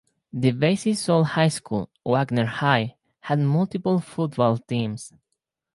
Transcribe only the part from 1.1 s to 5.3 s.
high school, Wagner High, had multiple football teams.